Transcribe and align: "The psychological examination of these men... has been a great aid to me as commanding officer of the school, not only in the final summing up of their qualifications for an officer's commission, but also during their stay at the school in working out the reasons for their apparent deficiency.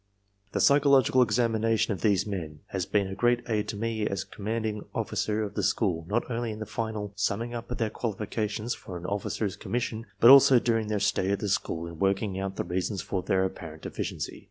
"The 0.53 0.59
psychological 0.59 1.21
examination 1.21 1.93
of 1.93 2.01
these 2.01 2.25
men... 2.25 2.61
has 2.69 2.87
been 2.87 3.05
a 3.07 3.13
great 3.13 3.47
aid 3.47 3.67
to 3.67 3.75
me 3.77 4.07
as 4.07 4.23
commanding 4.23 4.81
officer 4.95 5.43
of 5.43 5.53
the 5.53 5.61
school, 5.61 6.05
not 6.09 6.31
only 6.31 6.51
in 6.51 6.57
the 6.57 6.65
final 6.65 7.13
summing 7.15 7.53
up 7.53 7.69
of 7.69 7.77
their 7.77 7.91
qualifications 7.91 8.73
for 8.73 8.97
an 8.97 9.05
officer's 9.05 9.55
commission, 9.55 10.07
but 10.19 10.31
also 10.31 10.57
during 10.57 10.87
their 10.87 10.99
stay 10.99 11.29
at 11.29 11.37
the 11.37 11.49
school 11.49 11.85
in 11.85 11.99
working 11.99 12.39
out 12.39 12.55
the 12.55 12.63
reasons 12.63 13.03
for 13.03 13.21
their 13.21 13.45
apparent 13.45 13.83
deficiency. 13.83 14.39